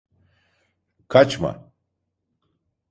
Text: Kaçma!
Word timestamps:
Kaçma! 1.07 1.71